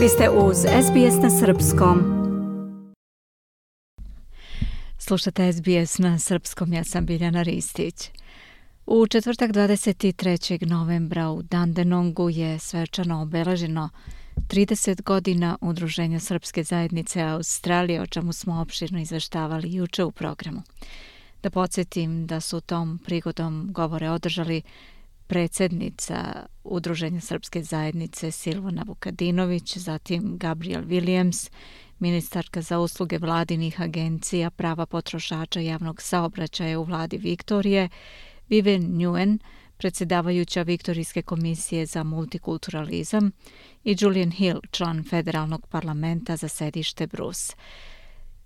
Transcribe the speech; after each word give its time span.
Vi 0.00 0.08
ste 0.08 0.30
uz 0.30 0.56
SBS 0.56 1.22
na 1.22 1.30
Srpskom. 1.30 1.98
Slušate 4.98 5.52
SBS 5.52 5.98
na 5.98 6.18
Srpskom, 6.18 6.72
ja 6.72 6.84
sam 6.84 7.06
Biljana 7.06 7.42
Ristić. 7.42 8.10
U 8.86 9.06
četvrtak 9.06 9.50
23. 9.50 10.66
novembra 10.66 11.30
u 11.30 11.42
Dandenongu 11.42 12.30
je 12.30 12.58
svečano 12.58 13.22
obeleženo 13.22 13.88
30 14.36 15.02
godina 15.02 15.58
Udruženja 15.60 16.20
Srpske 16.20 16.62
zajednice 16.64 17.22
Australije, 17.22 18.00
o 18.00 18.06
čemu 18.06 18.32
smo 18.32 18.60
opširno 18.60 19.00
izveštavali 19.00 19.74
juče 19.74 20.04
u 20.04 20.10
programu. 20.10 20.62
Da 21.42 21.50
podsjetim 21.50 22.26
da 22.26 22.40
su 22.40 22.60
tom 22.60 22.98
prigodom 23.04 23.68
govore 23.72 24.10
održali 24.10 24.62
predsjednica 25.30 26.46
Udruženja 26.64 27.20
Srpske 27.20 27.62
zajednice 27.62 28.30
Silvana 28.30 28.84
Vukadinović, 28.86 29.76
zatim 29.76 30.38
Gabriel 30.38 30.84
Williams, 30.84 31.50
ministarka 31.98 32.62
za 32.62 32.78
usluge 32.78 33.18
vladinih 33.18 33.80
agencija, 33.80 34.50
prava 34.50 34.86
potrošača 34.86 35.60
javnog 35.60 36.02
saobraćaja 36.02 36.80
u 36.80 36.84
vladi 36.84 37.18
Viktorije, 37.18 37.88
Vivian 38.48 38.82
Nguyen, 38.82 39.38
predsjedavajuća 39.76 40.62
Viktorijske 40.62 41.22
komisije 41.22 41.86
za 41.86 42.02
multikulturalizam 42.02 43.32
i 43.84 43.96
Julian 44.00 44.30
Hill, 44.30 44.60
član 44.70 45.04
federalnog 45.10 45.66
parlamenta 45.66 46.36
za 46.36 46.48
sedište 46.48 47.06
Bruce. 47.06 47.54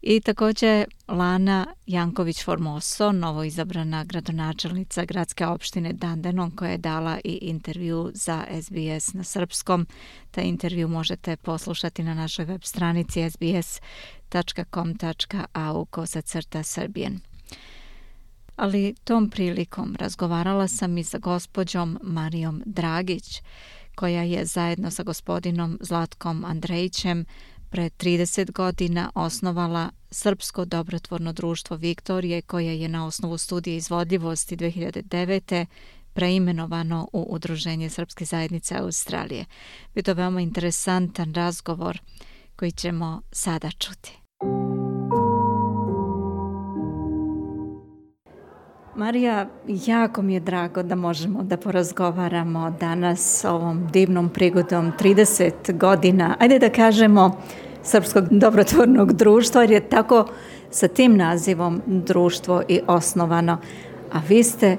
I 0.07 0.21
također 0.21 0.85
Lana 1.09 1.67
Janković-Formoso, 1.87 3.13
novoizabrana 3.13 4.05
gradonačelnica 4.05 5.05
gradske 5.05 5.47
opštine 5.47 5.93
Dandenon, 5.93 6.51
koja 6.51 6.71
je 6.71 6.79
dala 6.79 7.19
i 7.25 7.39
intervju 7.43 8.11
za 8.15 8.45
SBS 8.63 9.15
na 9.15 9.25
srpskom. 9.25 9.87
Taj 10.31 10.45
intervju 10.45 10.89
možete 10.89 11.37
poslušati 11.37 12.03
na 12.03 12.15
našoj 12.15 12.45
web 12.45 12.61
stranici 12.65 13.31
sbs.com.au 13.31 13.85
kosacrta 15.85 16.63
srbijen. 16.63 17.21
Ali 18.57 18.95
tom 19.05 19.31
prilikom 19.31 19.97
razgovarala 19.99 20.69
sam 20.69 20.99
i 20.99 21.05
sa 21.05 21.19
gospođom 21.19 21.99
Marijom 22.03 22.63
Dragić, 22.67 23.43
koja 23.95 24.23
je 24.23 24.45
zajedno 24.45 24.91
sa 24.91 25.03
gospodinom 25.03 25.79
Zlatkom 25.81 26.45
Andrejićem 26.45 27.25
pre 27.75 27.91
30 27.91 28.53
godina 28.53 29.11
osnovala 29.15 29.91
Srpsko 30.11 30.65
dobrotvorno 30.65 31.33
društvo 31.33 31.77
Viktorije 31.77 32.43
koje 32.43 32.81
je 32.81 32.89
na 32.89 33.07
osnovu 33.07 33.39
studije 33.39 33.77
izvodljivosti 33.77 34.57
2009 34.57 35.67
preimenovano 36.13 37.09
u 37.13 37.27
Udruženje 37.31 37.91
Srpske 37.91 38.25
zajednice 38.25 38.77
Australije. 38.79 39.45
Bio 39.95 40.03
to 40.03 40.15
veoma 40.15 40.41
interesantan 40.41 41.35
razgovor 41.35 42.01
koji 42.57 42.73
ćemo 42.73 43.23
sada 43.33 43.71
čuti. 43.71 44.19
Marija, 48.97 49.49
jako 49.87 50.23
mi 50.23 50.35
je 50.35 50.41
drago 50.41 50.83
da 50.83 50.95
možemo 50.95 51.43
da 51.43 51.57
porazgovaramo 51.57 52.77
danas 52.81 53.45
ovom 53.45 53.89
divnom 53.93 54.29
prigodom 54.29 54.93
30 55.01 55.79
godina, 55.79 56.37
ajde 56.41 56.59
da 56.59 56.71
kažemo, 56.71 57.41
Srpskog 57.85 58.25
dobrotvornog 58.31 59.13
društva, 59.13 59.61
jer 59.61 59.71
je 59.71 59.89
tako 59.89 60.27
sa 60.71 60.89
tim 60.89 61.17
nazivom 61.17 61.83
društvo 61.87 62.63
i 62.69 62.81
osnovano. 62.87 63.59
A 64.13 64.21
vi 64.29 64.43
ste 64.43 64.77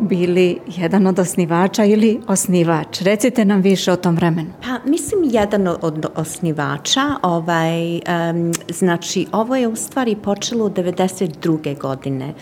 bili 0.00 0.58
jedan 0.66 1.06
od 1.06 1.18
osnivača 1.18 1.84
ili 1.84 2.20
osnivač. 2.26 3.00
Recite 3.00 3.44
nam 3.44 3.60
više 3.60 3.92
o 3.92 3.96
tom 3.96 4.16
vremenu. 4.16 4.50
Pa, 4.62 4.90
mislim 4.90 5.20
jedan 5.24 5.68
od 5.68 6.06
osnivača. 6.14 7.00
Ovaj, 7.22 7.94
um, 7.94 8.52
znači, 8.68 9.26
ovo 9.32 9.56
je 9.56 9.68
u 9.68 9.76
stvari 9.76 10.16
počelo 10.16 10.66
u 10.66 10.70
92. 10.70 11.78
godine. 11.78 12.34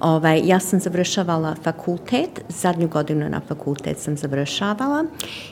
Ovaj, 0.00 0.42
ja 0.44 0.60
sam 0.60 0.80
završavala 0.80 1.54
fakultet, 1.62 2.40
zadnju 2.48 2.88
godinu 2.88 3.28
na 3.28 3.40
fakultet 3.48 3.98
sam 3.98 4.16
završavala 4.16 5.04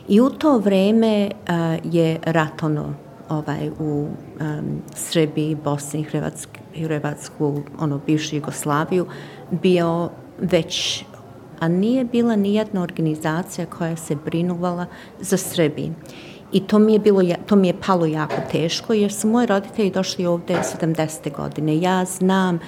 i 0.09 0.21
u 0.21 0.31
to 0.31 0.59
vreme 0.59 1.31
uh, 1.31 1.95
je 1.95 2.19
rat 2.25 2.63
ono 2.63 2.95
ovaj, 3.29 3.69
u 3.79 4.09
um, 4.41 4.83
Srbiji, 4.95 5.55
Bosni 5.55 6.07
i 6.75 6.85
Hrvatsku, 6.85 7.63
ono, 7.79 8.01
bivšu 8.07 8.37
Jugoslaviju, 8.37 9.07
bio 9.51 10.11
već, 10.39 11.05
a 11.61 11.69
nije 11.69 12.05
bila 12.05 12.37
nijedna 12.37 12.83
organizacija 12.83 13.67
koja 13.67 13.97
se 13.97 14.17
brinuvala 14.25 14.87
za 15.21 15.37
Srbiji. 15.37 15.93
I 16.53 16.61
to 16.61 16.79
mi 16.79 16.93
je, 16.93 16.99
bilo, 16.99 17.23
to 17.47 17.57
mi 17.57 17.69
je 17.69 17.81
palo 17.87 18.07
jako 18.07 18.37
teško, 18.53 18.93
jer 18.93 19.13
su 19.13 19.29
moji 19.29 19.47
roditelji 19.47 19.91
došli 19.91 20.27
ovde 20.27 20.55
70. 20.81 21.37
godine. 21.37 21.81
Ja 21.81 22.05
znam 22.05 22.59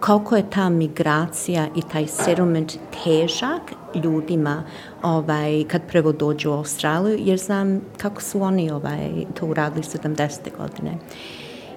koliko 0.00 0.36
je 0.36 0.50
ta 0.50 0.68
migracija 0.68 1.66
i 1.76 1.82
taj 1.92 2.06
settlement 2.06 2.78
težak 3.04 3.62
ljudima 4.04 4.62
ovaj, 5.02 5.64
kad 5.68 5.82
prvo 5.88 6.12
dođu 6.12 6.50
u 6.50 6.54
Australiju, 6.54 7.18
jer 7.20 7.38
znam 7.38 7.80
kako 7.96 8.22
su 8.22 8.42
oni 8.42 8.70
ovaj, 8.70 9.10
to 9.34 9.46
uradili 9.46 9.82
70. 9.82 10.38
godine. 10.58 10.98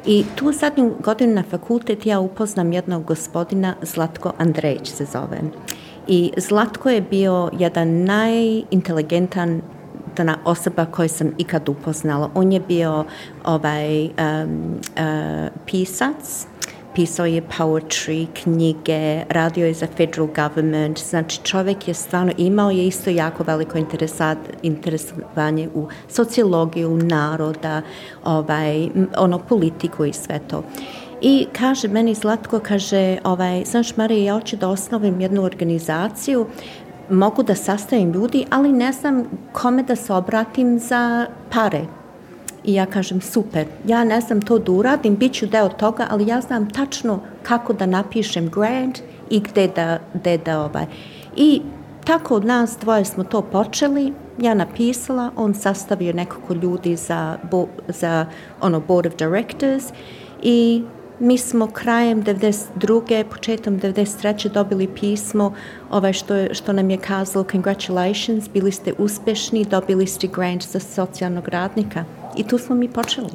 I 0.06 0.26
tu 0.36 0.52
zadnju 0.52 0.96
godinu 1.04 1.34
na 1.34 1.44
fakultet 1.50 2.06
ja 2.06 2.20
upoznam 2.20 2.74
jednog 2.74 3.04
gospodina, 3.04 3.76
Zlatko 3.82 4.34
Andrejić 4.38 4.88
se 4.88 5.06
zove. 5.06 5.42
I 6.08 6.32
Zlatko 6.38 6.90
je 6.90 7.02
bio 7.02 7.50
jedan 7.54 8.04
najinteligentan 8.04 9.62
osoba 10.46 10.86
koju 10.86 11.10
sam 11.10 11.32
ikad 11.38 11.70
upoznala. 11.70 12.30
On 12.36 12.52
je 12.52 12.60
bio 12.60 13.06
ovaj 13.44 14.06
um, 14.06 14.12
uh, 14.12 15.48
pisac, 15.66 16.48
pisao 16.96 17.26
je 17.26 17.42
poetry, 17.58 18.28
knjige, 18.44 19.24
radio 19.30 19.66
je 19.66 19.74
za 19.74 19.88
federal 19.98 20.28
government, 20.28 21.00
znači 21.00 21.40
čovjek 21.44 21.88
je 21.88 21.94
stvarno 21.94 22.32
imao 22.38 22.70
je 22.70 22.88
isto 22.88 23.10
jako 23.10 23.44
veliko 23.44 23.78
interesovanje 24.62 25.70
u 25.74 25.88
sociologiju 26.08 26.98
naroda, 26.98 27.82
ovaj, 28.24 28.90
ono 29.18 29.40
politiku 29.40 30.06
i 30.06 30.14
sve 30.14 30.40
to. 30.48 30.64
I 31.22 31.48
kaže 31.54 31.88
meni 31.88 32.14
Zlatko, 32.14 32.60
kaže, 32.60 33.18
ovaj, 33.24 33.64
znaš 33.66 33.98
Marija, 33.98 34.24
ja 34.24 34.34
hoću 34.34 34.56
da 34.56 34.70
osnovim 34.70 35.22
jednu 35.22 35.44
organizaciju, 35.44 36.46
mogu 37.10 37.44
da 37.44 37.56
sastavim 37.56 38.12
ljudi, 38.12 38.46
ali 38.50 38.72
ne 38.72 38.92
znam 38.92 39.24
kome 39.54 39.84
da 39.84 39.96
se 39.96 40.14
obratim 40.14 40.80
za 40.80 41.26
pare, 41.52 41.86
I 42.64 42.74
ja 42.74 42.86
kažem, 42.86 43.22
super, 43.22 43.66
ja 43.88 44.04
ne 44.04 44.22
znam 44.22 44.42
to 44.42 44.60
da 44.60 44.72
uradim, 44.72 45.16
bit 45.16 45.34
ću 45.34 45.48
deo 45.48 45.70
toga, 45.70 46.08
ali 46.10 46.28
ja 46.28 46.42
znam 46.42 46.70
tačno 46.70 47.20
kako 47.44 47.74
da 47.74 47.86
napišem 47.86 48.50
grant 48.50 49.00
i 49.30 49.40
gde 49.40 49.68
da, 49.68 50.00
gde 50.14 50.38
da 50.38 50.62
ovaj. 50.62 50.86
I 51.36 51.62
tako 52.06 52.36
od 52.36 52.46
nas 52.46 52.78
dvoje 52.82 53.06
smo 53.06 53.24
to 53.24 53.42
počeli, 53.42 54.14
ja 54.38 54.54
napisala, 54.54 55.32
on 55.36 55.54
sastavio 55.54 56.14
nekako 56.14 56.54
ljudi 56.54 56.96
za, 56.96 57.38
bo, 57.52 57.68
za 57.88 58.26
ono 58.62 58.80
board 58.80 59.06
of 59.06 59.16
directors 59.16 59.84
i 60.42 60.84
mi 61.20 61.38
smo 61.38 61.68
krajem 61.68 62.24
92. 62.24 63.24
početom 63.24 63.80
93. 63.80 64.52
dobili 64.52 64.88
pismo 64.88 65.54
ovaj 65.92 66.14
što, 66.14 66.36
je, 66.36 66.54
što 66.54 66.74
nam 66.74 66.90
je 66.90 66.98
kazalo 66.98 67.46
congratulations, 67.52 68.50
bili 68.54 68.72
ste 68.72 68.94
uspešni, 68.98 69.66
dobili 69.66 70.08
ste 70.08 70.28
grant 70.28 70.64
za 70.68 70.80
socijalnog 70.80 71.48
radnika. 71.48 72.19
I 72.38 72.44
tu 72.44 72.58
smo 72.58 72.76
mi 72.76 72.90
počeli. 72.90 73.30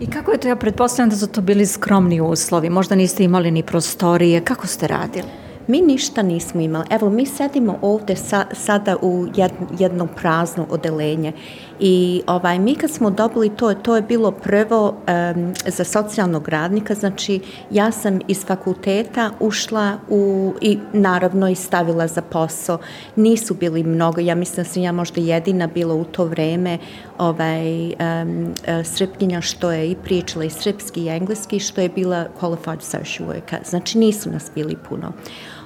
I 0.00 0.06
kako 0.06 0.32
je 0.32 0.38
to, 0.38 0.48
ja 0.48 0.56
pretpostavljam 0.56 1.10
da 1.10 1.16
su 1.16 1.26
to 1.26 1.40
bili 1.40 1.66
skromni 1.66 2.20
uslovi, 2.20 2.70
možda 2.70 2.94
niste 2.94 3.24
imali 3.24 3.50
ni 3.50 3.62
prostorije, 3.62 4.44
kako 4.44 4.66
ste 4.66 4.86
radili? 4.86 5.28
Mi 5.66 5.80
ništa 5.80 6.22
nismo 6.22 6.60
imali. 6.60 6.86
Evo, 6.90 7.10
mi 7.10 7.26
sedimo 7.26 7.78
ovde 7.82 8.16
sa, 8.16 8.46
sada 8.52 8.96
u 9.02 9.26
jed, 9.36 9.52
jedno 9.78 10.06
prazno 10.06 10.66
odelenje 10.70 11.32
i 11.80 12.22
ovaj, 12.26 12.58
mi 12.58 12.74
kad 12.74 12.90
smo 12.90 13.10
dobili 13.10 13.48
to, 13.48 13.74
to 13.74 13.96
je 13.96 14.02
bilo 14.02 14.30
prvo 14.30 14.88
um, 14.88 15.54
za 15.66 15.84
socijalnog 15.84 16.48
radnika, 16.48 16.94
znači 16.94 17.40
ja 17.70 17.90
sam 17.90 18.18
iz 18.28 18.44
fakulteta 18.46 19.30
ušla 19.40 19.98
u, 20.08 20.54
i 20.60 20.78
naravno 20.92 21.48
i 21.48 21.54
stavila 21.54 22.06
za 22.06 22.22
posao. 22.22 22.78
Nisu 23.16 23.54
bili 23.54 23.82
mnogo, 23.82 24.20
ja 24.20 24.34
mislim 24.34 24.64
da 24.64 24.70
sam 24.70 24.82
ja 24.82 24.92
možda 24.92 25.20
jedina 25.20 25.66
bila 25.66 25.94
u 25.94 26.04
to 26.04 26.24
vreme 26.24 26.78
ovaj, 27.18 27.86
um, 27.86 28.54
srpkinja 28.84 29.40
što 29.40 29.72
je 29.72 29.90
i 29.90 29.96
pričala 29.96 30.44
i 30.44 30.50
srpski 30.50 31.04
i 31.04 31.08
engleski, 31.08 31.58
što 31.58 31.80
je 31.80 31.88
bila 31.88 32.26
qualified 32.40 32.80
social 32.80 33.28
worker. 33.28 33.68
Znači 33.68 33.98
nisu 33.98 34.30
nas 34.30 34.50
bili 34.54 34.76
puno. 34.88 35.12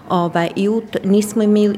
Ovaj, 0.08 0.50
i 0.56 0.68
ut, 0.68 0.96
nismo 1.04 1.46
mi, 1.46 1.70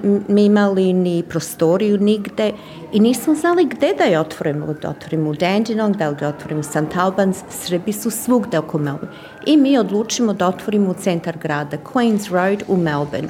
imali 0.45 0.93
ni 0.93 1.23
prostoriju 1.29 1.99
nigde 1.99 2.53
i 2.93 3.01
nismo 3.01 3.35
znali 3.35 3.65
gde 3.65 3.95
da 3.99 4.05
je 4.05 4.21
otvorimo, 4.21 4.75
da 4.83 4.91
otvorimo 4.91 5.31
u 5.31 5.35
Dandenong, 5.35 5.97
da 5.97 6.09
li 6.09 6.17
da 6.17 6.29
otvorimo 6.29 6.63
St. 6.63 6.97
Albans, 6.97 7.37
Srbi 7.49 7.93
su 7.93 8.11
svugde 8.11 8.59
oko 8.59 8.79
Melbourne. 8.79 9.17
I 9.47 9.57
mi 9.57 9.79
odlučimo 9.79 10.33
da 10.33 10.49
otvorimo 10.49 10.91
u 10.91 10.95
centar 10.95 11.39
grada, 11.39 11.77
Queen's 11.93 12.31
Road 12.31 12.63
u 12.69 12.77
Melbourne. 12.77 13.29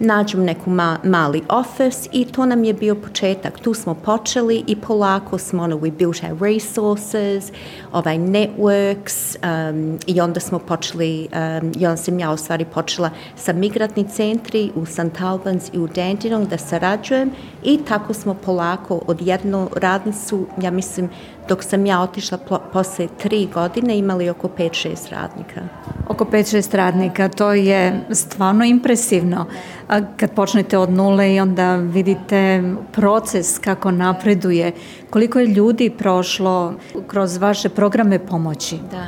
Nađem 0.00 0.44
neku 0.44 0.70
ma, 0.70 0.98
mali 1.04 1.42
office 1.48 2.08
i 2.12 2.24
to 2.24 2.46
nam 2.46 2.64
je 2.64 2.74
bio 2.74 2.94
početak. 2.94 3.58
Tu 3.60 3.74
smo 3.74 3.94
počeli 3.94 4.64
i 4.66 4.76
polako 4.76 5.38
smo, 5.38 5.62
ono, 5.62 5.76
we 5.76 5.90
built 5.90 6.22
our 6.22 6.40
resources, 6.40 7.52
ovaj 7.92 8.18
networks 8.18 9.36
um, 9.70 9.98
i 10.06 10.20
onda 10.20 10.40
smo 10.40 10.58
počeli, 10.58 11.28
um, 11.32 11.72
i 11.76 11.86
onda 11.86 11.96
sam 11.96 12.18
ja 12.18 12.30
u 12.30 12.36
stvari 12.36 12.64
počela 12.64 13.10
sa 13.36 13.52
migratni 13.52 14.08
centri 14.08 14.70
u 14.74 14.86
St. 14.86 15.20
Albans 15.20 15.70
i 15.72 15.78
u 15.78 15.86
Dandenong 15.86 16.48
da 16.48 16.58
sarađujem 16.58 17.30
i 17.64 17.78
tako 17.88 18.14
smo 18.14 18.34
polako 18.34 19.00
od 19.06 19.22
jednu 19.22 19.68
radnicu, 19.76 20.46
ja 20.62 20.70
mislim, 20.70 21.10
dok 21.48 21.64
sam 21.64 21.86
ja 21.86 22.00
otišla 22.00 22.38
posle 22.72 23.08
tri 23.18 23.48
godine 23.54 23.98
imali 23.98 24.28
oko 24.28 24.48
5-6 24.48 25.10
radnika. 25.10 25.60
Oko 26.08 26.24
5-6 26.24 26.76
radnika, 26.76 27.28
to 27.28 27.52
je 27.52 28.00
stvarno 28.10 28.64
impresivno. 28.64 29.46
A 29.88 30.00
kad 30.16 30.30
počnete 30.30 30.78
od 30.78 30.90
nule 30.90 31.34
i 31.34 31.40
onda 31.40 31.76
vidite 31.76 32.62
proces 32.92 33.58
kako 33.58 33.90
napreduje, 33.90 34.72
koliko 35.10 35.38
je 35.38 35.46
ljudi 35.46 35.90
prošlo 35.90 36.74
kroz 37.06 37.36
vaše 37.36 37.68
programe 37.68 38.18
pomoći? 38.18 38.78
Da. 38.90 39.06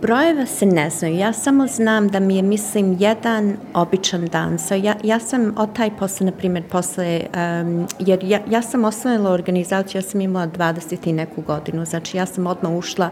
Brojeva 0.00 0.46
se 0.46 0.66
ne 0.66 0.90
znaju, 0.90 1.16
ja 1.16 1.32
samo 1.32 1.66
znam 1.66 2.08
da 2.08 2.20
mi 2.20 2.36
je, 2.36 2.42
mislim, 2.42 2.96
jedan 2.98 3.56
običan 3.74 4.26
dan. 4.26 4.58
So 4.58 4.74
ja, 4.74 4.94
ja 5.02 5.18
sam 5.18 5.54
od 5.56 5.72
taj 5.72 5.90
posle, 5.96 6.26
na 6.26 6.32
primjer, 6.32 6.64
posle, 6.70 7.20
um, 7.62 7.86
jer 7.98 8.24
ja, 8.24 8.40
ja 8.50 8.62
sam 8.62 8.84
osnovila 8.84 9.30
organizaciju, 9.30 9.98
ja 9.98 10.02
sam 10.02 10.20
imala 10.20 10.46
20 10.46 11.08
i 11.08 11.12
neku 11.12 11.42
godinu, 11.42 11.84
znači 11.84 12.16
ja 12.16 12.26
sam 12.26 12.46
odmah 12.46 12.72
ušla 12.72 13.10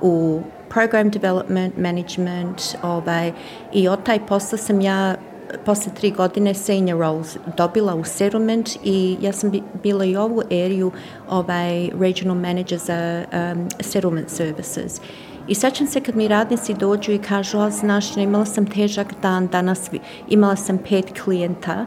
u 0.00 0.40
program 0.68 1.10
development, 1.10 1.76
management, 1.76 2.62
ovaj, 2.82 3.32
i 3.72 3.88
od 3.88 4.02
taj 4.02 4.26
posla 4.26 4.58
sam 4.58 4.80
ja 4.80 5.14
posle 5.64 5.92
tri 5.94 6.10
godine 6.10 6.54
senior 6.54 7.00
roles 7.00 7.36
dobila 7.56 7.94
u 7.94 8.04
settlement 8.04 8.70
i 8.84 9.16
ja 9.20 9.32
sam 9.32 9.52
bila 9.82 10.04
i 10.04 10.16
ovu 10.16 10.42
eriju 10.50 10.92
ovaj, 11.28 11.90
regional 12.00 12.36
manager 12.36 12.78
za 12.78 13.24
um, 13.32 13.68
settlement 13.80 14.30
services. 14.30 15.00
I 15.48 15.54
sećam 15.54 15.86
se 15.86 16.00
kad 16.00 16.16
mi 16.16 16.28
radnici 16.28 16.74
dođu 16.74 17.12
i 17.12 17.18
kažu, 17.18 17.58
a 17.58 17.70
znaš, 17.70 18.16
imala 18.16 18.44
sam 18.44 18.66
težak 18.66 19.14
dan, 19.22 19.46
danas 19.46 19.90
imala 20.28 20.56
sam 20.56 20.78
pet 20.78 21.20
klijenta, 21.24 21.86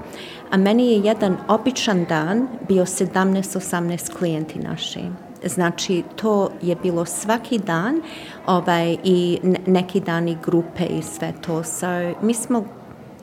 a 0.52 0.58
meni 0.58 0.92
je 0.92 1.00
jedan 1.00 1.38
običan 1.48 2.06
dan 2.10 2.48
bio 2.68 2.86
17-18 2.86 4.14
klijenti 4.18 4.60
naši. 4.60 5.00
Znači, 5.46 6.04
to 6.16 6.50
je 6.62 6.76
bilo 6.76 7.06
svaki 7.06 7.58
dan 7.58 8.02
ovaj, 8.46 8.98
i 9.04 9.40
neki 9.66 10.00
dan 10.00 10.28
i 10.28 10.38
grupe 10.46 10.86
i 10.86 11.02
sve 11.02 11.34
to. 11.42 11.64
So, 11.64 11.88
mi 12.22 12.34
smo 12.34 12.79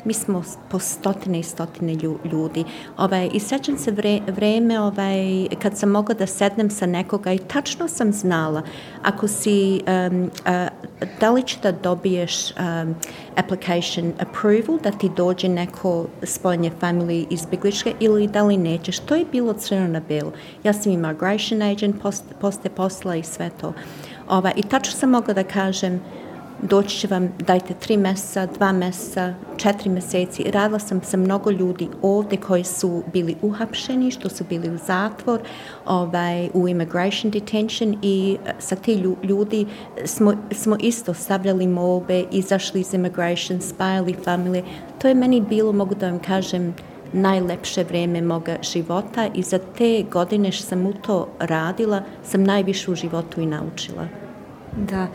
mi 0.06 0.14
smo 0.14 0.42
po 0.70 0.78
stotine 0.78 1.40
i 1.40 1.42
stotine 1.42 1.94
ljudi. 2.32 2.64
Ovaj, 2.96 3.30
I 3.32 3.40
sećam 3.40 3.78
se 3.78 3.90
vre, 3.90 4.20
vreme 4.26 4.80
ovaj, 4.80 5.48
kad 5.62 5.78
sam 5.78 5.90
mogla 5.90 6.14
da 6.14 6.26
sednem 6.26 6.70
sa 6.70 6.86
nekoga 6.86 7.32
i 7.32 7.38
tačno 7.38 7.88
sam 7.88 8.12
znala 8.12 8.62
ako 9.02 9.28
si, 9.28 9.80
um, 9.86 10.22
uh, 10.22 10.52
da 11.20 11.30
li 11.30 11.42
će 11.42 11.56
da 11.62 11.72
dobiješ 11.72 12.50
um, 12.50 12.94
application 13.36 14.12
approval, 14.18 14.78
da 14.82 14.90
ti 14.90 15.10
dođe 15.16 15.48
neko 15.48 16.06
spojanje 16.22 16.70
family 16.80 17.26
izbjegličke 17.30 17.94
ili 18.00 18.28
da 18.28 18.42
li 18.42 18.56
nećeš. 18.56 18.98
To 18.98 19.14
je 19.14 19.24
bilo 19.32 19.52
crno 19.52 19.88
na 19.88 20.00
belo. 20.08 20.32
Ja 20.64 20.72
sam 20.72 20.92
immigration 20.92 21.62
agent, 21.62 22.02
post, 22.02 22.24
poste 22.40 22.68
posla 22.68 23.16
i 23.16 23.22
sve 23.22 23.50
to. 23.60 23.72
Ovaj, 24.28 24.52
I 24.56 24.62
tačno 24.62 24.92
sam 24.92 25.10
mogla 25.10 25.34
da 25.34 25.44
kažem 25.44 26.00
doći 26.62 26.98
će 26.98 27.08
vam, 27.08 27.28
dajte 27.38 27.74
tri 27.74 27.96
meseca, 27.96 28.46
dva 28.46 28.72
meseca, 28.72 29.34
četiri 29.56 29.90
meseci. 29.90 30.50
Radila 30.50 30.78
sam 30.78 31.00
sa 31.02 31.16
mnogo 31.16 31.50
ljudi 31.50 31.88
ovde 32.02 32.36
koji 32.36 32.64
su 32.64 33.02
bili 33.12 33.36
uhapšeni, 33.42 34.10
što 34.10 34.28
su 34.28 34.44
bili 34.48 34.70
u 34.70 34.78
zatvor, 34.86 35.40
ovaj, 35.86 36.48
u 36.54 36.68
immigration 36.68 37.30
detention 37.30 37.96
i 38.02 38.36
e, 38.46 38.52
sa 38.58 38.76
ti 38.76 38.94
ljudi 39.22 39.66
smo, 40.04 40.34
smo 40.52 40.76
isto 40.80 41.14
stavljali 41.14 41.66
molbe, 41.66 42.24
izašli 42.30 42.80
iz 42.80 42.94
immigration, 42.94 43.60
spajali 43.60 44.16
familije. 44.24 44.62
To 44.98 45.08
je 45.08 45.14
meni 45.14 45.40
bilo, 45.40 45.72
mogu 45.72 45.94
da 45.94 46.10
vam 46.10 46.18
kažem, 46.18 46.74
najlepše 47.12 47.84
vreme 47.84 48.22
moga 48.22 48.56
života 48.62 49.28
i 49.34 49.42
za 49.42 49.58
te 49.78 50.04
godine 50.10 50.52
što 50.52 50.66
sam 50.66 50.86
u 50.86 50.92
to 50.92 51.28
radila, 51.38 52.02
sam 52.24 52.44
najviše 52.44 52.90
u 52.90 52.94
životu 52.94 53.40
i 53.40 53.46
naučila. 53.46 54.08
Da, 54.76 55.06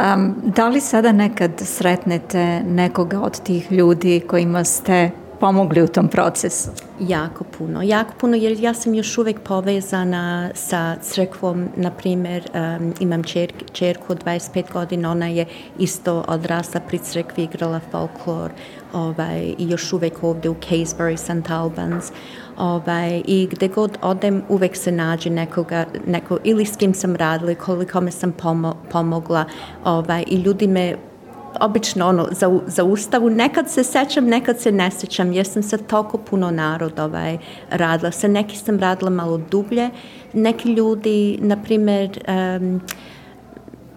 Um, 0.00 0.34
da 0.44 0.68
li 0.68 0.80
sada 0.80 1.12
nekad 1.12 1.50
sretnete 1.64 2.62
nekoga 2.62 3.20
od 3.20 3.42
tih 3.42 3.72
ljudi 3.72 4.20
kojima 4.20 4.64
ste 4.64 5.10
pomogli 5.40 5.82
u 5.82 5.88
tom 5.88 6.08
procesu? 6.08 6.70
Jako 7.00 7.44
puno, 7.58 7.82
jako 7.82 8.12
puno 8.20 8.36
jer 8.36 8.60
ja 8.60 8.74
sam 8.74 8.94
još 8.94 9.18
uvek 9.18 9.40
povezana 9.40 10.50
sa 10.54 10.96
crkvom, 11.02 11.68
na 11.76 11.90
primjer 11.90 12.42
um, 12.54 12.94
imam 13.00 13.22
čer, 13.22 13.52
čerku 13.72 14.12
od 14.12 14.24
25 14.24 14.72
godina, 14.72 15.10
ona 15.10 15.26
je 15.26 15.46
isto 15.78 16.24
odrasla 16.28 16.80
pri 16.80 16.98
crkvi, 16.98 17.44
igrala 17.44 17.80
folklor 17.90 18.50
ovaj, 18.92 19.54
i 19.58 19.70
još 19.70 19.92
uvek 19.92 20.24
ovde 20.24 20.48
u 20.48 20.54
Casebury, 20.54 21.16
St. 21.16 21.50
Albans 21.50 22.12
ovaj, 22.56 23.22
i 23.26 23.48
gde 23.50 23.68
god 23.68 23.98
odem 24.02 24.42
uvek 24.48 24.76
se 24.76 24.92
nađe 24.92 25.30
nekoga, 25.30 25.84
neko, 26.06 26.38
ili 26.44 26.66
s 26.66 26.76
kim 26.76 26.94
sam 26.94 27.16
radila, 27.16 27.54
koliko 27.54 28.00
me 28.00 28.10
sam 28.10 28.32
pomo, 28.32 28.76
pomogla 28.90 29.44
ovaj, 29.84 30.24
i 30.26 30.36
ljudi 30.36 30.66
me 30.66 30.96
obično 31.60 32.08
ono, 32.08 32.28
za, 32.30 32.60
za 32.66 32.84
ustavu, 32.84 33.30
nekad 33.30 33.70
se 33.70 33.84
sećam, 33.84 34.26
nekad 34.26 34.60
se 34.60 34.72
ne 34.72 34.90
sećam, 34.90 35.32
jer 35.32 35.46
sam 35.46 35.62
sa 35.62 35.78
toliko 35.78 36.18
puno 36.18 36.50
narod 36.50 36.98
ovaj, 36.98 37.38
radila. 37.70 38.10
Sa 38.10 38.28
neki 38.28 38.56
sam 38.56 38.78
radila 38.78 39.10
malo 39.10 39.40
dublje, 39.50 39.90
neki 40.32 40.72
ljudi, 40.72 41.38
na 41.42 41.62
primer, 41.62 42.18
um, 42.60 42.80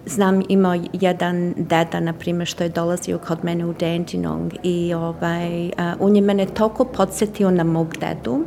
znam 0.05 0.41
imao 0.49 0.75
jedan 0.93 1.53
deda, 1.57 1.99
na 1.99 2.13
primjer, 2.13 2.47
što 2.47 2.63
je 2.63 2.69
dolazio 2.69 3.17
kod 3.17 3.43
mene 3.43 3.65
u 3.65 3.73
Dandenong 3.73 4.53
i 4.63 4.93
ovaj, 4.93 5.67
uh, 5.67 5.73
on 5.99 6.15
je 6.15 6.21
mene 6.21 6.45
toliko 6.45 6.85
podsjetio 6.85 7.51
na 7.51 7.63
mog 7.63 7.97
dedu, 7.97 8.45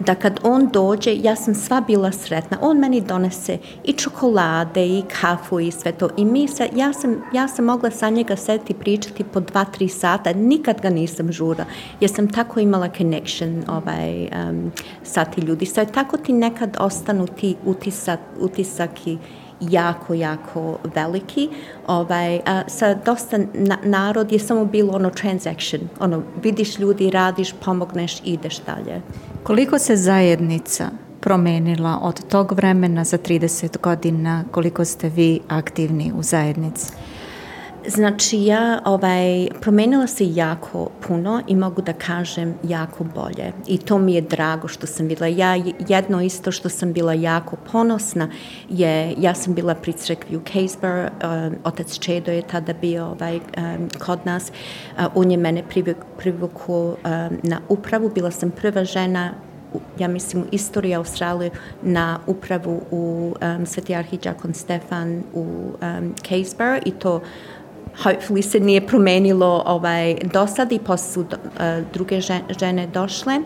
da 0.00 0.14
kad 0.14 0.40
on 0.42 0.68
dođe, 0.72 1.16
ja 1.22 1.36
sam 1.36 1.54
sva 1.54 1.80
bila 1.80 2.12
sretna. 2.12 2.58
On 2.60 2.78
meni 2.78 3.00
donese 3.00 3.58
i 3.84 3.92
čokolade 3.92 4.86
i 4.86 5.02
kafu 5.20 5.60
i 5.60 5.70
sve 5.70 5.92
to. 5.92 6.08
I 6.16 6.24
mi 6.24 6.48
se, 6.48 6.68
ja 6.76 6.92
sam, 6.92 7.22
ja 7.32 7.48
sam 7.48 7.64
mogla 7.64 7.90
sa 7.90 8.10
njega 8.10 8.36
sedeti 8.36 8.72
i 8.72 8.76
pričati 8.76 9.24
po 9.24 9.40
dva, 9.40 9.64
tri 9.64 9.88
sata. 9.88 10.32
Nikad 10.32 10.80
ga 10.80 10.90
nisam 10.90 11.32
žura. 11.32 11.64
Jer 12.00 12.10
sam 12.10 12.28
tako 12.28 12.60
imala 12.60 12.88
connection 12.96 13.64
ovaj, 13.68 14.24
um, 14.24 14.72
sa 15.02 15.24
ti 15.24 15.40
ljudi. 15.40 15.66
Sve 15.66 15.86
tako 15.86 16.16
ti 16.16 16.32
nekad 16.32 16.76
ostanu 16.80 17.26
ti 17.26 17.56
utisak, 17.64 18.20
utisak 18.40 19.06
i 19.06 19.18
jako, 19.70 20.14
jako 20.14 20.78
veliki. 20.94 21.48
Ovaj, 21.86 22.40
a 22.46 22.62
sa 22.66 22.94
dosta 22.94 23.38
na, 23.54 23.78
narod 23.84 24.32
je 24.32 24.38
samo 24.38 24.64
bilo 24.64 24.92
ono 24.92 25.10
transaction. 25.10 25.88
Ono, 26.00 26.22
vidiš 26.42 26.78
ljudi, 26.78 27.10
radiš, 27.10 27.52
pomogneš, 27.64 28.20
ideš 28.24 28.60
dalje. 28.66 29.02
Koliko 29.42 29.78
se 29.78 29.96
zajednica 29.96 30.90
promenila 31.20 31.98
od 32.02 32.28
tog 32.28 32.52
vremena 32.52 33.04
za 33.04 33.18
30 33.18 33.80
godina, 33.80 34.44
koliko 34.50 34.84
ste 34.84 35.08
vi 35.08 35.40
aktivni 35.48 36.12
u 36.16 36.22
zajednici? 36.22 36.92
Znači 37.86 38.44
ja 38.44 38.80
ovaj, 38.84 39.48
promenila 39.60 40.06
se 40.06 40.34
jako 40.34 40.90
puno 41.06 41.42
i 41.46 41.56
mogu 41.56 41.82
da 41.82 41.92
kažem 41.92 42.54
jako 42.62 43.04
bolje 43.04 43.52
i 43.66 43.78
to 43.78 43.98
mi 43.98 44.14
je 44.14 44.20
drago 44.20 44.68
što 44.68 44.86
sam 44.86 45.08
bila. 45.08 45.26
Ja 45.26 45.54
jedno 45.88 46.22
isto 46.22 46.52
što 46.52 46.68
sam 46.68 46.92
bila 46.92 47.12
jako 47.12 47.56
ponosna 47.72 48.28
je, 48.68 49.14
ja 49.18 49.34
sam 49.34 49.54
bila 49.54 49.74
pri 49.74 49.92
crkvi 49.92 50.36
u 50.36 50.40
Caseborough, 50.52 51.12
um, 51.24 51.56
otac 51.64 51.98
Čedo 51.98 52.30
je 52.32 52.42
tada 52.42 52.72
bio 52.72 53.06
ovaj, 53.06 53.36
um, 53.36 53.88
kod 53.98 54.18
nas, 54.24 54.50
uh, 54.98 55.04
on 55.14 55.30
je 55.30 55.36
mene 55.36 55.62
privukao 56.18 56.84
um, 56.84 56.96
na 57.42 57.60
upravu, 57.68 58.10
bila 58.14 58.30
sam 58.30 58.50
prva 58.50 58.84
žena 58.84 59.34
ja 59.98 60.08
mislim, 60.08 60.42
u 60.42 60.46
istoriji 60.52 60.94
Australije 60.94 61.50
na 61.82 62.18
upravu 62.26 62.82
u 62.90 63.34
um, 63.42 63.66
Sveti 63.66 63.94
Arhidžakon 63.94 64.54
Stefan 64.54 65.22
u 65.34 65.44
um, 65.82 66.14
i 66.84 66.90
to 66.90 67.20
hopefully 68.02 68.42
se 68.42 68.60
nije 68.60 68.86
promenilo 68.86 69.62
ovaj, 69.66 70.14
do 70.14 70.46
i 70.70 70.78
posle 70.78 71.12
su 71.12 71.20
uh, 71.20 71.26
druge 71.92 72.20
žene 72.58 72.86
došle. 72.86 73.40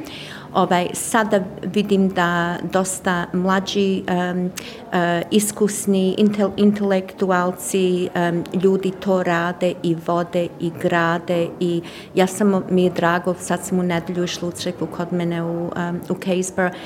Ovaj, 0.54 0.88
sada 0.92 1.40
vidim 1.62 2.08
da 2.08 2.56
dosta 2.72 3.26
mlađi 3.32 4.02
um, 4.08 4.44
uh, 4.44 4.92
iskusni 5.30 6.14
intel, 6.18 6.50
intelektualci 6.56 8.08
um, 8.14 8.44
ljudi 8.62 8.92
to 9.00 9.22
rade 9.22 9.74
i 9.82 9.96
vode 10.06 10.48
i 10.60 10.70
grade 10.82 11.48
i 11.60 11.82
ja 12.14 12.26
samo 12.26 12.62
mi 12.70 12.84
je 12.84 12.90
drago, 12.90 13.34
sad 13.38 13.64
sam 13.64 13.78
u 13.78 13.82
nedelju 13.82 14.24
išla 14.24 14.48
u 14.48 14.52
crkvu 14.52 14.86
kod 14.86 15.12
mene 15.12 15.42
u, 15.42 15.62
um, 15.64 16.00
u 16.08 16.14
Caseborough, 16.14 16.76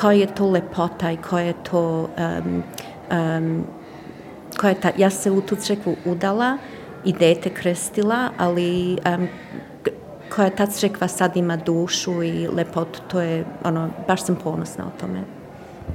koja 0.00 0.12
je 0.12 0.34
to 0.34 0.50
lepota 0.50 1.12
i 1.12 1.16
koja 1.16 1.44
je 1.44 1.54
to 1.70 2.08
koja 4.56 4.70
je 4.70 4.80
ta, 4.80 4.90
ja 4.96 5.10
se 5.10 5.30
u 5.30 5.40
tu 5.40 5.56
crkvu 5.56 5.96
udala 6.04 6.58
i 7.04 7.12
dete 7.12 7.50
krstila, 7.50 8.28
ali 8.38 8.98
um, 9.06 9.28
koja 10.34 10.50
ta 10.50 10.66
crkva 10.66 11.08
sad 11.08 11.36
ima 11.36 11.56
dušu 11.56 12.22
i 12.22 12.48
lepotu, 12.48 13.00
to 13.08 13.20
je, 13.20 13.44
ono, 13.64 13.90
baš 14.08 14.24
sam 14.24 14.36
ponosna 14.44 14.84
o 14.84 15.00
tome. 15.00 15.20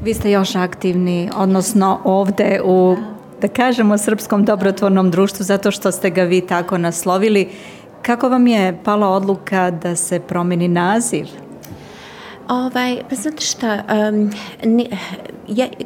Vi 0.04 0.14
ste 0.14 0.32
još 0.32 0.56
aktivni, 0.56 1.30
odnosno 1.38 2.00
ovde 2.04 2.62
u, 2.66 2.96
da 3.42 3.48
kažemo, 3.48 3.98
Srpskom 3.98 4.46
dobrotvornom 4.46 5.12
društvu, 5.12 5.44
zato 5.44 5.72
što 5.72 5.92
ste 5.92 6.10
ga 6.10 6.24
vi 6.24 6.42
tako 6.42 6.78
naslovili. 6.78 7.50
Kako 8.02 8.30
vam 8.30 8.48
je 8.48 8.80
pala 8.84 9.08
odluka 9.08 9.72
da 9.72 9.96
se 9.96 10.20
promeni 10.20 10.68
naziv? 10.68 11.28
Ovaj, 12.50 12.98
pa 13.10 13.16
znate 13.16 13.42
šta, 13.42 13.84
um, 14.12 14.32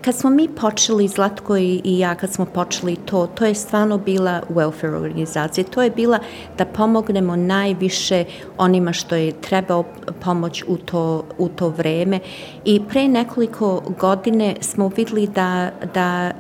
kad 0.02 0.16
smo 0.16 0.30
mi 0.30 0.48
počeli, 0.48 1.08
Zlatko 1.08 1.58
i, 1.58 1.82
i 1.84 2.00
ja, 2.00 2.16
kad 2.16 2.34
smo 2.34 2.46
počeli 2.46 2.96
to, 2.96 3.28
to 3.28 3.46
je 3.46 3.56
stvarno 3.56 3.98
bila 3.98 4.42
welfare 4.50 4.96
organizacija. 4.96 5.64
To 5.64 5.82
je 5.82 5.90
bila 5.90 6.20
da 6.58 6.66
pomognemo 6.66 7.36
najviše 7.36 8.26
onima 8.58 8.94
što 8.94 9.16
je 9.16 9.32
trebao 9.32 9.84
pomoć 10.24 10.64
u 10.68 10.78
to, 10.78 11.24
u 11.38 11.50
to 11.50 11.70
vreme. 11.70 12.20
I 12.66 12.82
pre 12.90 13.08
nekoliko 13.08 13.82
godine 14.00 14.56
smo 14.62 14.88
videli 14.88 15.28
da, 15.28 15.72
da 15.94 16.32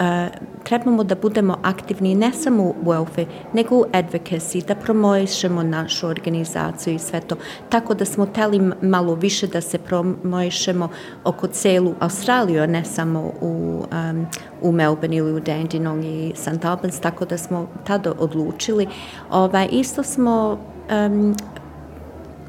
uh, 0.00 0.51
trebamo 0.64 1.04
da 1.04 1.14
budemo 1.14 1.56
aktivni 1.62 2.14
ne 2.14 2.32
samo 2.32 2.62
u 2.62 2.74
welfare, 2.84 3.26
nego 3.52 3.76
u 3.76 3.84
advocacy, 3.92 4.66
da 4.66 4.74
promojišemo 4.74 5.62
našu 5.62 6.06
organizaciju 6.06 6.94
i 6.94 6.98
sve 6.98 7.20
to. 7.20 7.36
Tako 7.68 7.94
da 7.94 8.04
smo 8.04 8.26
teli 8.26 8.72
malo 8.82 9.14
više 9.14 9.46
da 9.46 9.60
se 9.60 9.78
promojišemo 9.78 10.88
oko 11.24 11.46
celu 11.46 11.94
Australiju, 12.00 12.62
a 12.62 12.66
ne 12.66 12.84
samo 12.84 13.32
u, 13.40 13.84
um, 14.10 14.26
u 14.62 14.72
Melbourne 14.72 15.16
ili 15.16 15.32
u 15.32 15.40
Dandenong 15.40 16.04
i 16.04 16.32
St. 16.34 16.64
Albans, 16.64 17.00
tako 17.00 17.24
da 17.24 17.38
smo 17.38 17.68
tada 17.86 18.12
odlučili. 18.18 18.86
Ovaj, 19.30 19.68
isto 19.72 20.02
smo 20.02 20.58
um, 21.06 21.36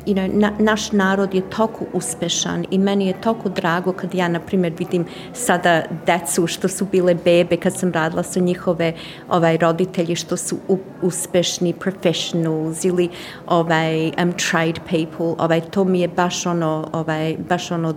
you 0.06 0.14
know, 0.14 0.28
na, 0.28 0.52
naš 0.60 0.92
narod 0.92 1.34
je 1.34 1.50
toliko 1.50 1.86
uspešan 1.94 2.66
i 2.72 2.78
meni 2.78 3.08
je 3.08 3.22
toliko 3.22 3.50
drago 3.50 3.94
kad 3.94 4.16
ja, 4.16 4.28
na 4.28 4.40
primjer, 4.40 4.74
vidim 4.80 5.06
sada 5.34 5.84
decu 6.06 6.48
što 6.48 6.68
su 6.68 6.86
bile 6.86 7.16
bebe 7.16 7.58
kad 7.58 7.78
sam 7.78 7.92
radila 7.92 8.24
sa 8.24 8.40
njihove 8.40 8.94
ovaj, 9.30 9.58
roditelji 9.58 10.16
što 10.16 10.38
su 10.38 10.58
u, 10.68 10.78
uspešni 11.02 11.74
professionals 11.74 12.86
ili 12.86 13.10
ovaj, 13.48 14.08
um, 14.08 14.34
tried 14.34 14.80
people, 14.90 15.46
ovaj, 15.46 15.62
to 15.62 15.84
mi 15.84 16.02
je 16.02 16.08
baš 16.08 16.46
ono, 16.46 16.90
ovaj, 16.94 17.36
baš 17.50 17.72
ono 17.72 17.94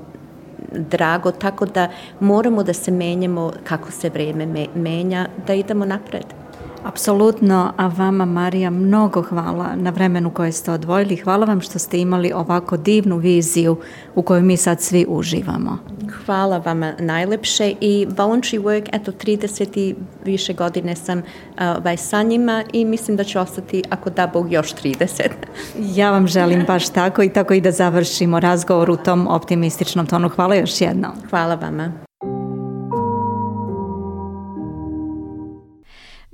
drago, 0.72 1.30
tako 1.30 1.66
da 1.66 1.88
moramo 2.20 2.62
da 2.62 2.72
se 2.72 2.90
menjamo 2.90 3.52
kako 3.64 3.92
se 3.92 4.08
vreme 4.08 4.46
me, 4.46 4.66
menja, 4.75 5.26
da 5.46 5.54
idemo 5.54 5.84
napred. 5.84 6.45
Apsolutno, 6.86 7.72
a 7.76 7.86
vama 7.86 8.24
Marija 8.24 8.70
mnogo 8.70 9.22
hvala 9.22 9.76
na 9.76 9.90
vremenu 9.90 10.30
koje 10.30 10.52
ste 10.52 10.70
odvojili. 10.70 11.16
Hvala 11.16 11.46
vam 11.46 11.60
što 11.60 11.78
ste 11.78 11.98
imali 11.98 12.32
ovako 12.32 12.76
divnu 12.76 13.16
viziju 13.16 13.76
u 14.14 14.22
kojoj 14.22 14.42
mi 14.42 14.56
sad 14.56 14.80
svi 14.80 15.06
uživamo. 15.08 15.78
Hvala 16.26 16.58
vama 16.58 16.92
najlepše 16.98 17.74
i 17.80 18.06
voluntary 18.10 18.62
work, 18.62 18.88
eto 18.92 19.12
30 19.12 19.78
i 19.78 19.94
više 20.24 20.52
godine 20.52 20.96
sam 20.96 21.22
ovaj, 21.58 21.96
sa 21.96 22.22
njima 22.22 22.64
i 22.72 22.84
mislim 22.84 23.16
da 23.16 23.24
ću 23.24 23.38
ostati 23.38 23.82
ako 23.90 24.10
da 24.10 24.26
Bog 24.26 24.52
još 24.52 24.74
30. 24.74 25.28
ja 25.98 26.10
vam 26.10 26.26
želim 26.26 26.64
baš 26.66 26.88
tako 26.88 27.22
i 27.22 27.32
tako 27.32 27.54
i 27.54 27.60
da 27.60 27.70
završimo 27.70 28.40
razgovor 28.40 28.90
u 28.90 28.96
tom 28.96 29.28
optimističnom 29.28 30.06
tonu. 30.06 30.28
Hvala 30.28 30.54
još 30.54 30.80
jednom. 30.80 31.12
Hvala 31.30 31.54
vama. 31.54 32.05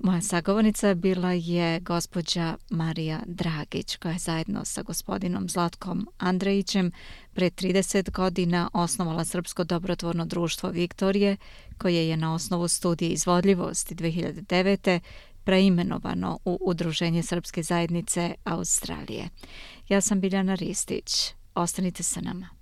Moja 0.03 0.21
sagovornica 0.21 0.95
bila 0.95 1.33
je 1.33 1.81
gospođa 1.81 2.57
Marija 2.71 3.21
Dragić, 3.27 3.97
koja 3.97 4.13
je 4.13 4.19
zajedno 4.19 4.65
sa 4.65 4.83
gospodinom 4.83 5.49
Zlatkom 5.49 6.09
Andrejićem 6.19 6.93
pre 7.33 7.51
30 7.51 8.11
godina 8.11 8.71
osnovala 8.73 9.25
Srpsko 9.25 9.65
dobrotvorno 9.65 10.25
društvo 10.25 10.71
Viktorije, 10.71 11.37
koje 11.79 12.09
je 12.09 12.17
na 12.17 12.35
osnovu 12.35 12.69
studije 12.69 13.11
izvodljivosti 13.11 13.95
2009 13.95 15.01
preimenovano 15.45 16.39
u 16.45 16.59
Udruženje 16.61 17.23
Srpske 17.23 17.63
zajednice 17.63 18.35
Australije. 18.45 19.29
Ja 19.89 20.01
sam 20.01 20.21
Biljana 20.21 20.55
Ristić. 20.55 21.35
Ostanite 21.55 22.03
sa 22.03 22.21
nama. 22.21 22.62